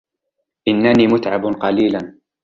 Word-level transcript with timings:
إنني 0.67 1.07
متعب 1.07 1.45
قليلاً. 1.55 2.17